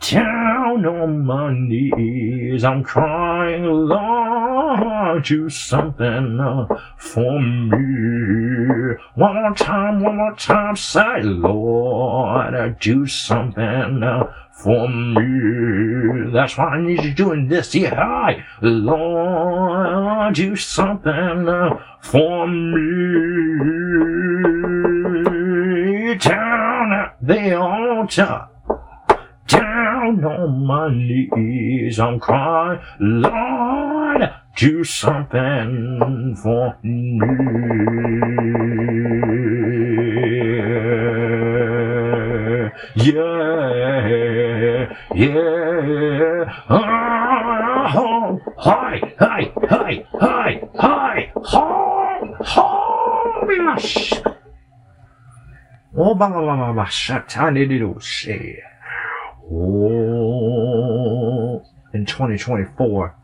down 0.09 0.85
on 0.85 1.25
my 1.25 1.53
knees. 1.53 2.63
I'm 2.63 2.83
crying, 2.83 3.63
Lord, 3.63 5.23
do 5.23 5.49
something 5.49 6.39
uh, 6.39 6.67
for 6.97 7.39
me. 7.41 8.95
One 9.15 9.35
more 9.35 9.55
time, 9.55 10.03
one 10.03 10.17
more 10.17 10.35
time, 10.35 10.75
say, 10.75 11.21
Lord, 11.21 12.79
do 12.79 13.07
something 13.07 14.03
uh, 14.03 14.33
for 14.53 14.87
me. 14.87 16.31
That's 16.31 16.57
why 16.57 16.65
I 16.65 16.81
need 16.81 17.03
you 17.03 17.13
doing 17.13 17.49
this. 17.49 17.75
Yeah, 17.75 17.99
I, 17.99 18.45
Lord, 18.61 20.35
do 20.35 20.55
something 20.55 21.45
for 21.99 22.47
me. 22.47 22.93
Down 26.15 26.93
at 26.93 27.17
the 27.21 27.57
altar 27.57 28.47
down 29.47 30.23
on 30.25 30.65
my 30.65 30.89
knees. 30.93 31.99
I'm 31.99 32.19
crying, 32.19 32.79
Lord, 32.99 34.33
do 34.55 34.83
something 34.83 36.35
for 36.41 36.77
me. 36.83 37.19
Yeah, 42.95 44.22
yeah. 45.15 46.63
Oh, 47.95 48.39
hi, 48.57 49.13
hi, 49.19 49.51
hi, 49.69 50.05
hi, 50.19 50.61
hi, 50.75 51.31
Oh, 55.95 56.15
need 57.51 57.79
to. 57.79 57.99
Oh, 59.51 59.93
in 61.93 62.05
2024, 62.05 63.15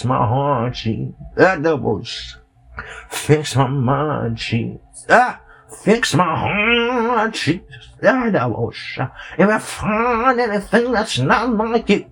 Fix 0.00 0.08
my 0.08 0.16
heart, 0.16 0.72
Jesus. 0.72 1.14
That 1.36 1.62
doubles. 1.62 2.38
Fix 3.10 3.54
my 3.54 3.68
mind, 3.68 4.36
Jesus. 4.36 5.04
Ah, 5.10 5.42
fix 5.68 6.14
my 6.14 6.24
heart, 6.24 7.34
Jesus. 7.34 7.88
That 8.00 8.32
doubles. 8.32 8.78
If 9.38 9.48
I 9.48 9.58
find 9.58 10.40
anything 10.40 10.92
that's 10.92 11.18
not 11.18 11.52
like 11.52 11.90
you, 11.90 12.06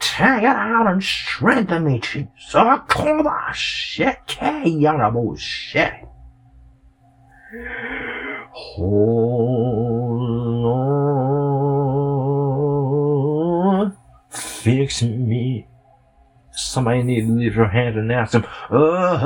take 0.00 0.44
it 0.44 0.46
out 0.46 0.86
and 0.86 1.04
strengthen 1.04 1.84
me, 1.84 2.00
Jesus. 2.00 2.54
Oh, 2.54 2.82
call 2.88 3.28
on, 3.28 3.52
shit, 3.52 4.16
yeah, 4.40 5.10
bullshit. 5.10 6.08
Oh, 8.78 8.82
Lord, 13.82 13.92
fix 14.30 15.02
me. 15.02 15.68
Somebody 16.56 17.02
need 17.02 17.26
to 17.26 17.32
lift 17.32 17.56
your 17.56 17.66
hand 17.66 17.96
and 17.96 18.12
ask 18.12 18.34
him, 18.34 18.46
Oh, 18.70 19.18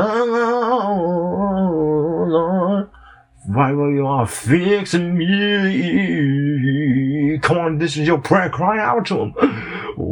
Lord, 2.27 2.89
right 3.49 3.75
where 3.75 3.91
you 3.91 4.07
are, 4.07 4.27
fix 4.27 4.95
me. 4.95 5.79
Come 7.43 7.59
on, 7.59 7.77
this 7.79 7.99
is 7.99 8.07
your 8.07 8.17
prayer. 8.19 8.49
Cry 8.49 8.81
out 8.81 9.05
to 9.07 9.21
him. 9.21 9.35
Oh, 9.99 10.03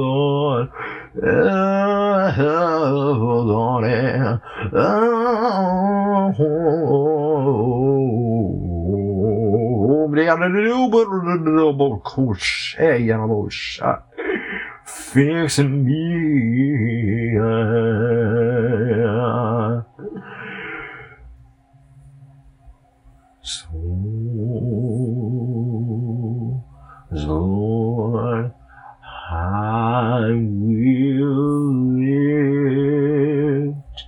Lord. 0.00 0.70
Oh, 1.22 2.32
Lord. 3.44 3.84
Oh, 4.72 5.20
Fix 15.12 15.58
me. 15.58 17.34
So, 23.42 23.66
Lord, 27.10 28.52
I 29.32 30.30
will 30.30 31.72
lift 33.66 34.04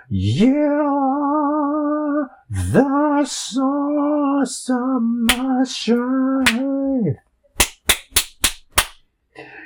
Yeah, 0.09 0.47
the 2.51 3.25
source 3.25 4.71
of 4.71 5.03
my 5.03 5.63
strength. 5.65 7.19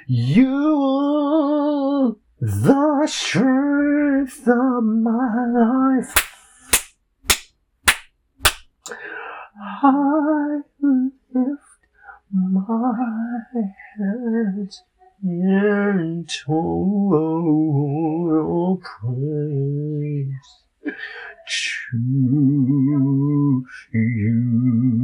You 0.07 0.83
are 0.83 2.17
the 2.41 3.07
strength 3.07 4.47
of 4.47 4.85
my 4.85 5.47
life. 5.47 6.34
I 9.87 10.61
lift 10.81 11.61
my 12.33 12.95
hands 13.99 14.83
in 15.23 16.25
total 16.47 17.61
praise. 18.83 20.65
To 21.91 21.99
you, 23.93 25.04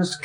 is 0.00 0.18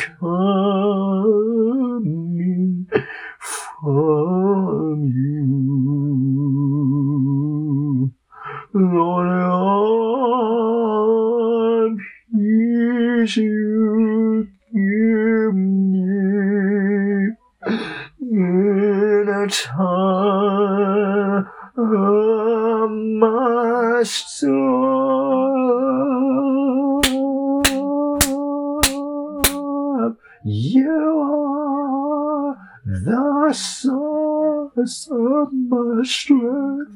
source 34.88 35.08
of 35.12 35.54
my 35.54 36.04
strength. 36.04 36.92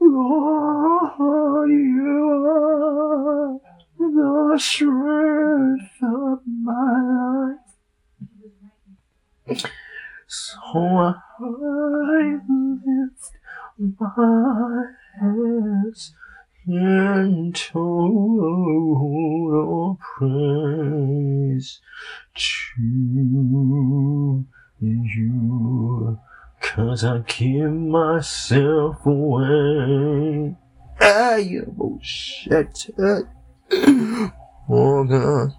Lord, 0.00 1.70
you 1.70 2.46
are 2.46 3.60
the 3.98 4.58
strength 4.58 6.02
of 6.02 6.40
my 6.46 7.54
life. 9.48 9.64
So 10.26 11.14
I 11.40 12.38
lift 12.48 13.32
my 13.78 14.84
hands 15.20 16.14
in 16.66 17.52
total 17.54 18.68
praise 20.00 21.80
to 22.34 22.82
you. 24.80 26.18
Cause 26.60 27.04
I 27.04 27.18
give 27.18 27.72
myself 27.72 29.06
away. 29.06 30.56
Ah, 31.00 31.36
you 31.36 31.72
bullshit. 31.76 32.90
Oh 34.70 35.04
God. 35.04 35.52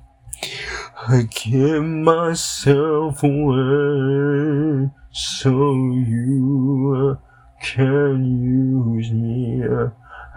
I 1.07 1.23
give 1.23 1.83
myself 1.83 3.23
away 3.23 4.89
so 5.11 5.73
you 5.73 7.17
can 7.61 8.41
use 8.43 9.11
me. 9.11 9.63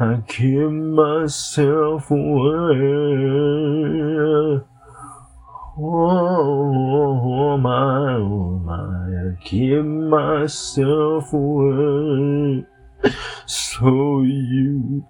I 0.00 0.22
give 0.26 0.72
myself 0.72 2.10
away. 2.10 2.72
Oh 5.84 7.58
my, 7.58 8.14
oh 8.14 8.60
my, 8.64 8.74
I 8.74 9.34
give 9.44 9.84
myself 9.84 11.32
away 11.32 12.64
so 13.46 14.22
you 14.22 15.04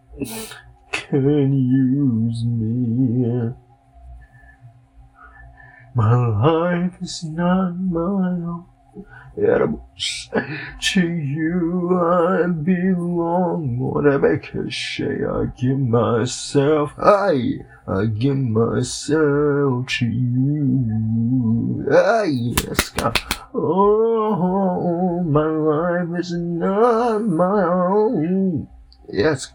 can 0.91 1.53
use 1.53 2.45
me. 2.47 3.53
My 5.95 6.27
life 6.27 6.95
is 7.03 7.23
not 7.25 7.73
my 7.79 8.01
own. 8.01 8.72
Animals. 9.37 10.28
To 10.92 11.09
you 11.09 11.98
I 11.98 12.46
belong. 12.48 13.78
Whatever 13.78 14.38
cliche, 14.38 15.24
I 15.24 15.46
give 15.57 15.78
myself. 15.78 16.92
I, 16.98 17.61
I 17.87 18.07
give 18.07 18.37
myself 18.37 19.87
to 19.87 20.07
you. 20.07 21.87
Ah, 21.90 22.24
yes, 22.24 22.90
God. 22.90 23.18
Oh, 23.55 25.22
my 25.24 25.46
life 25.46 26.20
is 26.20 26.33
not 26.33 27.22
my 27.22 27.64
own. 27.64 28.68
Yes, 29.09 29.52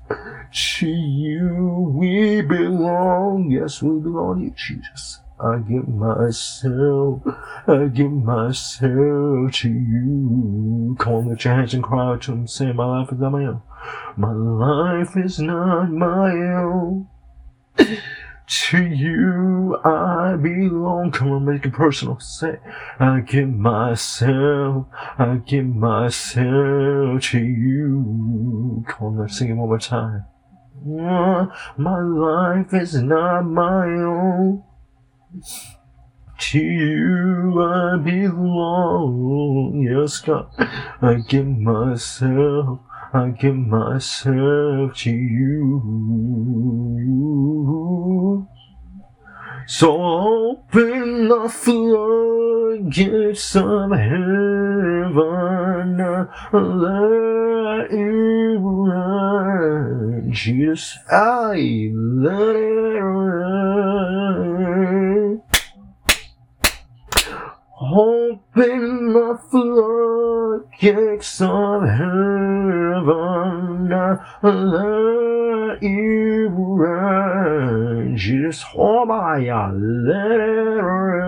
to 0.78 0.88
you 0.88 1.94
we 1.96 2.42
belong. 2.42 3.50
Yes, 3.52 3.82
we 3.82 4.00
belong 4.00 4.40
to 4.40 4.46
you, 4.46 4.54
Jesus. 4.56 5.20
I 5.40 5.58
give 5.60 5.88
myself, 5.88 7.22
I 7.68 7.86
give 7.94 8.12
myself 8.12 9.52
to 9.52 9.70
you. 9.70 10.98
Lift 11.00 11.46
your 11.46 11.54
hands 11.54 11.74
and 11.76 11.84
cry 11.84 12.18
to 12.18 12.32
him, 12.32 12.48
say, 12.48 12.72
My 12.72 12.86
life 12.86 13.12
is 13.12 13.20
not 13.20 13.32
my 13.32 13.46
own. 13.46 13.62
My 14.16 14.32
life 14.32 15.16
is 15.16 15.40
not 15.40 15.92
my 15.92 16.32
own. 16.32 17.08
To 18.50 18.82
you 18.82 19.78
I 19.84 20.38
belong. 20.38 21.12
Come 21.12 21.32
on, 21.34 21.44
make 21.44 21.66
it 21.66 21.74
personal. 21.74 22.18
Say, 22.22 22.60
I 22.98 23.20
give 23.20 23.50
myself, 23.50 24.88
I 25.20 25.42
give 25.46 25.66
myself 25.66 27.22
to 27.24 27.40
you. 27.40 28.86
Come 28.88 29.08
on, 29.08 29.18
let's 29.18 29.38
sing 29.38 29.50
it 29.50 29.54
one 29.56 29.68
more 29.68 29.78
time. 29.78 30.24
Mm, 30.86 31.54
my 31.78 32.00
life 32.00 32.74
is 32.74 32.96
not 33.04 33.42
my 33.42 33.86
own. 33.86 34.64
To 36.40 36.60
you 36.60 37.62
I 37.62 37.98
belong, 37.98 39.82
yes 39.82 40.20
God. 40.20 40.48
I 41.02 41.16
give 41.28 41.48
myself, 41.48 42.80
I 43.14 43.30
give 43.30 43.56
myself 43.56 44.96
to 44.98 45.12
you. 45.12 46.28
So 49.70 50.02
open 50.02 51.28
the 51.28 51.50
floodgates 51.50 53.54
of 53.54 53.92
heaven, 53.92 55.18
let 56.54 57.92
it 57.92 58.60
rain. 58.62 60.32
Jesus, 60.32 60.98
I 61.12 61.92
let 61.94 62.56
it 62.56 63.04
rain. 63.04 65.42
Open 67.90 69.14
the 69.14 69.40
floodgates 69.50 71.40
of 71.40 71.84
heaven, 71.84 73.08
let 73.88 74.20
it 75.82 76.50
rain. 76.52 78.18
Jesus, 78.18 78.66
oh 78.76 79.06
my, 79.06 79.38
let 79.38 80.40
it 80.40 80.82
rain. 80.84 81.28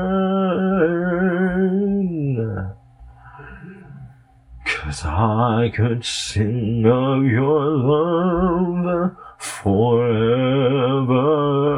Cause 4.66 5.06
I 5.06 5.72
could 5.74 6.04
sing 6.04 6.86
of 6.86 7.24
your 7.24 7.70
love 7.70 9.16
forever. 9.40 11.16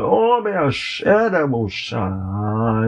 Oh, 0.04 0.42
may 0.44 0.52
I 0.52 0.70
shed 0.72 1.36
I 1.36 1.44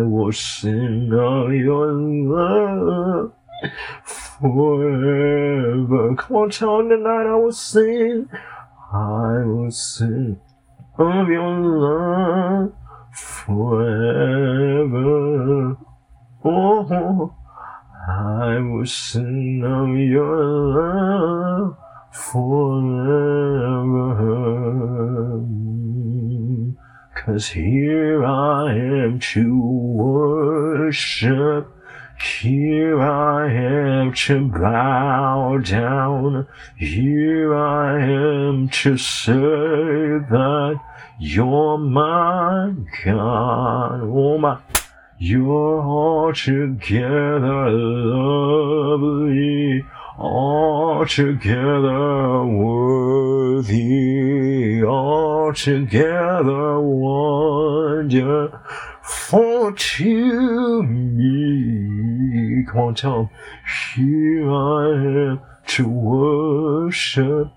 will 0.01 0.31
sing 0.31 1.13
of 1.13 1.53
your 1.53 1.93
love 1.93 3.33
forever. 4.03 6.15
Come 6.15 6.35
on, 6.35 6.49
tell 6.49 6.81
tonight 6.81 7.27
I 7.27 7.35
will 7.35 7.51
sing. 7.51 8.27
I 8.91 9.43
will 9.45 9.69
sing 9.71 10.41
of 10.97 11.27
your 11.27 11.59
love 11.59 12.73
forever. 13.13 13.77
Oh, 16.43 17.35
I 18.07 18.59
will 18.59 18.85
sing 18.85 19.63
of 19.63 19.95
your 19.95 20.43
love 20.75 21.77
forever. 22.13 23.73
Cause 27.15 27.47
here 27.49 28.23
I 28.23 28.73
am 28.75 29.19
to 29.33 29.59
worship. 29.95 31.67
Here 32.41 33.01
I 33.01 33.51
am 33.51 34.13
to 34.13 34.47
bow 34.47 35.57
down. 35.57 36.47
Here 36.77 37.55
I 37.55 38.01
am 38.03 38.69
to 38.69 38.97
say 38.97 39.33
that 39.33 40.79
you're 41.19 41.77
my 41.77 42.73
God. 43.03 44.01
Oh 44.03 44.37
my. 44.37 44.59
You're 45.19 45.81
altogether 45.81 47.69
lovely 47.71 49.23
altogether 50.17 51.53
worthy, 52.45 53.83
altogether 54.83 56.79
wonderful 56.79 58.61
to 59.75 60.83
me. 60.83 62.63
Come 62.69 62.79
on, 62.79 62.95
tell 62.95 63.15
them, 63.15 63.29
here 63.95 64.51
I 64.51 64.93
am 65.31 65.41
to 65.67 65.87
worship, 65.87 67.51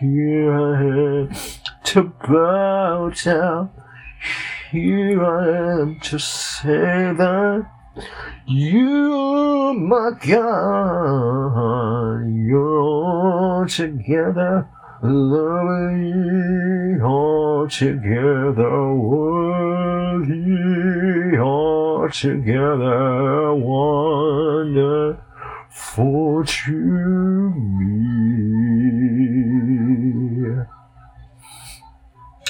here 0.00 0.52
I 0.52 0.82
am 0.82 1.30
to 1.84 2.02
bow 2.02 3.10
down, 3.10 3.70
here 4.70 5.24
I 5.24 5.80
am 5.80 6.00
to 6.00 6.18
say 6.18 7.12
that 7.16 7.66
you, 8.46 9.74
my 9.74 10.10
God, 10.26 11.54
you're 12.28 12.78
all 12.80 13.66
together 13.66 14.68
lovely, 15.02 17.00
all 17.00 17.68
together 17.68 18.94
worthy, 18.94 20.38
all 21.38 22.08
together 22.10 23.54
wonderful 23.54 25.14
to 26.44 27.52
me. 27.52 28.08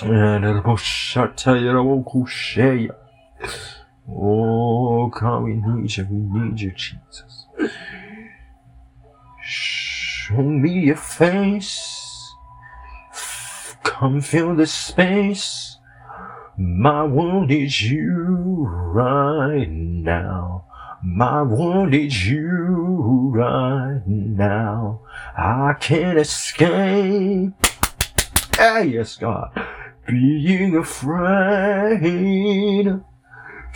And 0.01 0.45
it'll 0.45 0.77
shut 0.77 1.45
you, 1.47 1.83
will 1.83 2.27
share 2.27 2.77
Oh, 4.11 5.09
God, 5.09 5.45
we 5.45 5.55
need 5.55 5.97
you. 5.97 6.07
We 6.11 6.17
need 6.41 6.61
you, 6.61 6.73
Jesus. 6.73 7.47
Show 9.43 10.43
me 10.43 10.87
your 10.87 10.97
face. 10.97 12.35
Come 13.83 14.21
fill 14.21 14.55
the 14.57 14.67
space. 14.67 15.77
My 16.57 17.05
world 17.05 17.51
is 17.51 17.83
you 17.83 18.67
right 18.67 19.69
now. 19.69 20.65
My 21.05 21.43
world 21.43 21.95
is 21.95 22.27
you 22.27 23.31
right 23.35 24.03
now. 24.07 25.01
I 25.37 25.75
can't 25.79 26.19
escape. 26.19 27.53
Ah, 28.59 28.81
yes, 28.81 29.17
God. 29.17 29.51
Being 30.07 30.77
afraid. 30.77 31.69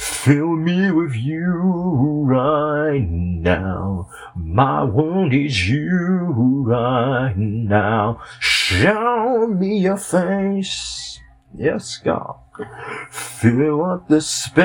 Fill 0.03 0.57
me 0.57 0.91
with 0.91 1.15
you 1.15 2.25
right 2.27 3.09
now. 3.09 4.09
My 4.35 4.83
wound 4.83 5.33
is 5.33 5.69
you 5.69 6.65
right 6.67 7.37
now. 7.37 8.21
Show 8.41 9.47
me 9.47 9.79
your 9.79 9.97
face. 9.97 11.21
Yes, 11.57 11.99
God. 11.99 12.35
Fill 13.11 13.85
up 13.85 14.09
the 14.09 14.21
space. 14.21 14.65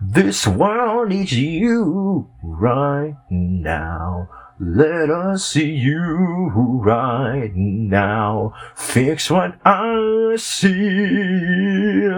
This 0.00 0.46
world 0.46 1.08
needs 1.08 1.32
you 1.32 2.30
right 2.42 3.16
now. 3.28 4.28
Let 4.58 5.10
us 5.10 5.44
see 5.44 5.70
you 5.70 6.50
right 6.82 7.54
now. 7.54 8.54
Fix 8.74 9.30
what 9.30 9.58
I 9.66 10.36
see. 10.38 12.08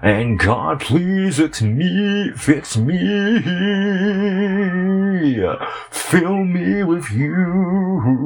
And 0.00 0.38
God, 0.38 0.78
please 0.78 1.38
fix 1.38 1.62
me, 1.62 2.30
fix 2.36 2.76
me. 2.76 3.40
Fill 5.90 6.44
me 6.44 6.84
with 6.84 7.10
you 7.10 7.32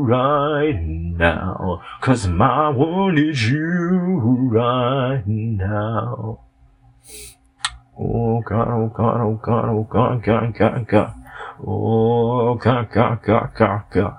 right 0.05 0.79
now. 0.79 1.83
Cause 2.03 2.27
my 2.27 2.69
one 2.69 3.17
is 3.17 3.51
you 3.51 4.51
right 4.53 5.27
now. 5.27 6.41
Oh 7.99 8.43
God, 8.43 8.69
oh 8.69 8.93
God, 8.95 9.21
oh 9.23 9.41
God, 9.43 9.69
oh 9.71 9.89
God, 9.91 10.23
God, 10.23 10.55
God, 10.55 10.87
God. 10.87 11.15
Oh, 11.67 12.55
God, 12.55 12.91
God, 12.91 13.23
God, 13.23 13.51
God, 13.55 13.83
God. 13.91 14.17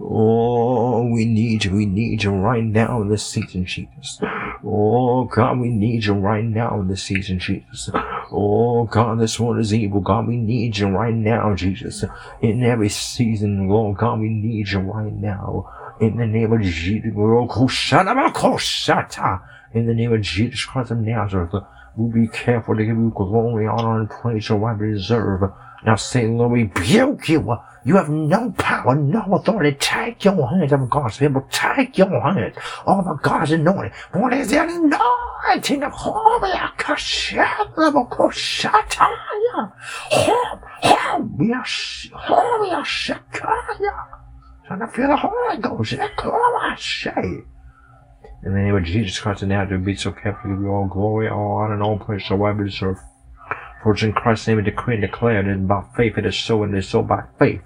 Oh, 0.00 1.08
we 1.08 1.24
need 1.24 1.64
you. 1.64 1.74
We 1.74 1.86
need 1.86 2.22
you 2.22 2.30
right 2.30 2.62
now 2.62 3.02
in 3.02 3.08
this 3.08 3.26
season, 3.26 3.64
Jesus. 3.64 4.20
Oh, 4.64 5.24
God, 5.24 5.58
we 5.58 5.70
need 5.70 6.04
you 6.04 6.12
right 6.14 6.44
now 6.44 6.80
in 6.80 6.88
this 6.88 7.02
season, 7.02 7.40
Jesus. 7.40 7.90
Oh, 8.30 8.84
God, 8.84 9.18
this 9.18 9.40
one 9.40 9.58
is 9.58 9.74
evil. 9.74 10.00
God, 10.00 10.28
we 10.28 10.36
need 10.36 10.78
you 10.78 10.88
right 10.88 11.14
now, 11.14 11.54
Jesus. 11.54 12.04
In 12.40 12.62
every 12.62 12.88
season, 12.88 13.68
Lord 13.68 13.98
God, 13.98 14.20
we 14.20 14.28
need 14.28 14.68
you 14.68 14.78
right 14.78 15.12
now. 15.12 15.96
In 16.00 16.16
the 16.16 16.26
name 16.26 16.52
of 16.52 16.60
Jesus. 16.60 16.94
In 19.74 19.86
the 19.86 19.94
name 19.94 20.12
of 20.12 20.20
Jesus 20.20 20.64
Christ 20.64 20.90
of 20.92 20.98
Nazareth, 20.98 21.54
we'll 21.96 22.12
be 22.12 22.28
careful 22.28 22.76
to 22.76 22.84
give 22.84 22.96
you 22.96 23.12
glory, 23.14 23.66
honor, 23.66 24.00
and 24.00 24.08
praise 24.08 24.48
you 24.48 24.56
right 24.56 24.78
deserve. 24.78 25.50
Now 25.84 25.96
Satan, 25.96 26.38
Lord, 26.38 26.52
rebuke 26.52 27.28
you. 27.28 27.56
You 27.84 27.96
have 27.96 28.08
no 28.08 28.50
power, 28.58 28.94
no 28.94 29.22
authority. 29.32 29.76
Take 29.78 30.24
your 30.24 30.48
hands 30.48 30.72
off 30.72 30.90
God's 30.90 31.18
people. 31.18 31.46
Take 31.50 31.96
your 31.96 32.20
hands 32.20 32.56
off 32.86 33.06
of 33.06 33.22
God's 33.22 33.52
anointing. 33.52 33.92
What 34.12 34.32
is 34.34 34.50
the 34.50 34.62
anointing 34.62 35.82
of 35.84 35.92
Holy 35.92 36.50
Akashataya? 36.50 37.72
Holy 42.12 42.70
Akashataya. 42.70 43.94
Trying 44.66 44.80
to 44.80 44.86
feel 44.88 45.08
the 45.08 45.16
Holy 45.16 45.56
Ghost. 45.58 45.92
In 48.44 48.52
the 48.52 48.60
name 48.60 48.76
of 48.76 48.84
Jesus 48.84 49.18
Christ, 49.18 49.42
and 49.42 49.48
now 49.48 49.64
to 49.64 49.78
be 49.78 49.94
so 49.96 50.10
to 50.10 50.16
give 50.20 50.36
you 50.44 50.68
all 50.68 50.86
glory, 50.86 51.28
all 51.28 51.56
honor, 51.56 51.74
and 51.74 51.82
all 51.82 51.98
praise, 51.98 52.24
so 52.26 52.44
I 52.44 52.52
deserve. 52.52 52.98
For 53.82 53.92
it's 53.92 54.02
in 54.02 54.12
Christ's 54.12 54.48
name 54.48 54.56
we 54.56 54.62
decree 54.64 54.94
and 54.94 55.02
declare 55.02 55.42
that 55.42 55.68
by 55.68 55.84
faith 55.96 56.18
it 56.18 56.26
is 56.26 56.36
so 56.36 56.62
and 56.62 56.74
it 56.74 56.78
is 56.78 56.88
so 56.88 57.02
by 57.02 57.24
faith. 57.38 57.62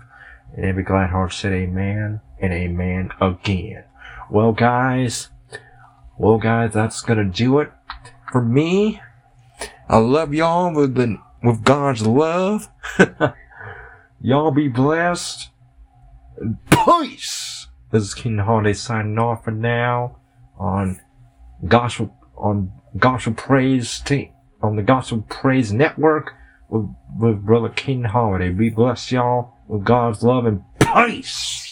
And 0.55 0.65
every 0.65 0.83
glad 0.83 1.11
heart 1.11 1.33
said 1.33 1.53
amen 1.53 2.21
and 2.39 2.53
amen 2.53 3.11
again. 3.21 3.85
Well 4.31 4.53
guys, 4.53 5.31
well 6.19 6.39
guys, 6.39 6.75
that's 6.75 7.01
gonna 7.01 7.25
do 7.25 7.61
it 7.61 7.73
for 8.31 8.43
me. 8.43 9.01
I 9.89 9.99
love 9.99 10.35
y'all 10.35 10.75
with 10.75 10.95
the, 10.95 11.19
with 11.43 11.65
God's 11.65 12.07
love. 12.07 12.69
y'all 14.21 14.51
be 14.51 14.69
blessed. 14.69 15.49
Peace! 16.71 17.69
This 17.91 18.03
is 18.05 18.15
Keenan 18.15 18.45
Holliday 18.47 18.73
signing 18.73 19.19
off 19.19 19.45
for 19.45 19.51
now 19.51 20.19
on 20.59 21.01
gospel, 21.67 22.15
on 22.37 22.73
gospel 22.99 23.35
praise 23.35 24.01
team 24.01 24.33
on 24.63 24.77
the 24.77 24.83
Gospel 24.83 25.25
Praise 25.29 25.73
Network 25.73 26.35
with, 26.69 26.89
with 27.19 27.45
Brother 27.45 27.69
Keenan 27.69 28.11
Holliday. 28.11 28.51
We 28.51 28.71
bless 28.71 29.11
y'all 29.11 29.57
with 29.67 29.85
God's 29.85 30.23
love 30.23 30.47
and 30.47 30.63
peace. 30.79 31.72